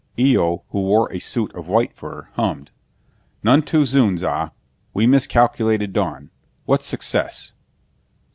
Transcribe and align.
Eo, 0.17 0.63
who 0.71 0.79
wore 0.79 1.13
a 1.13 1.19
suit 1.19 1.53
of 1.53 1.67
white 1.67 1.93
fur, 1.93 2.27
hummed, 2.33 2.71
"None 3.43 3.61
too 3.61 3.85
soon, 3.85 4.17
Za. 4.17 4.51
We 4.95 5.05
miscalculated 5.05 5.93
dawn. 5.93 6.31
What 6.65 6.81
success?" 6.81 7.51